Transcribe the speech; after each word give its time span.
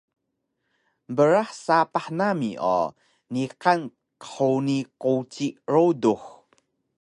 Brah 1.15 1.51
sapah 1.63 2.07
nami 2.17 2.51
o 2.77 2.79
niqan 3.33 3.81
qhuni 4.25 4.79
quci 5.01 5.47
rudux 5.71 6.23